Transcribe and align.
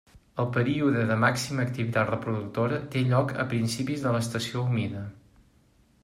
El 0.43 0.47
període 0.53 1.01
de 1.09 1.17
màxima 1.23 1.65
activitat 1.65 2.09
reproductora 2.13 2.79
té 2.95 3.03
lloc 3.11 3.33
a 3.43 3.45
principis 3.51 4.05
de 4.07 4.15
l'estació 4.15 4.63
humida. 4.69 5.03